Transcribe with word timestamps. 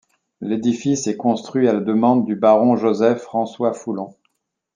L'édifice 0.39 1.05
est 1.05 1.15
construit 1.15 1.69
à 1.69 1.73
la 1.73 1.79
demande 1.79 2.25
du 2.25 2.35
baron 2.35 2.75
Joseph 2.75 3.21
François 3.21 3.71
Foullon. 3.71 4.15